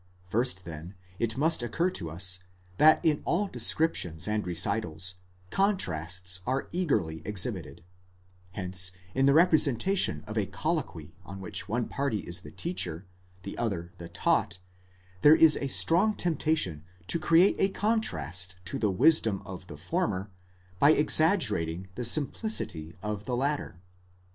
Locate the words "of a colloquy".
10.25-11.13